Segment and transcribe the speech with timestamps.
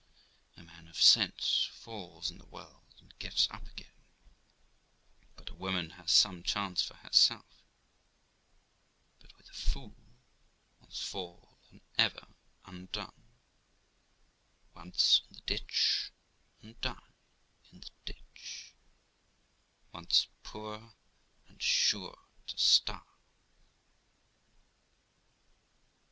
[0.57, 4.01] A man of sense falls in the world and gets up again,
[5.37, 7.45] and a woman has some chance for herself;
[9.19, 9.95] but with a fool,
[10.79, 12.29] once fall, and ever
[12.65, 13.13] undone;
[14.73, 16.09] once in the ditch,
[16.63, 17.13] and die
[17.71, 18.73] in the ditch;
[19.93, 20.95] once poor,
[21.47, 23.05] and sure to starve.